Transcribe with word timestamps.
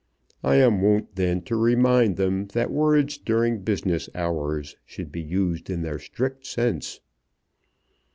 I 0.43 0.55
am 0.55 0.81
wont 0.81 1.15
then 1.15 1.43
to 1.43 1.55
remind 1.55 2.17
them 2.17 2.47
that 2.53 2.71
words 2.71 3.19
during 3.19 3.59
business 3.61 4.09
hours 4.15 4.75
should 4.83 5.11
be 5.11 5.21
used 5.21 5.69
in 5.69 5.83
their 5.83 5.99
strict 5.99 6.47
sense. 6.47 7.01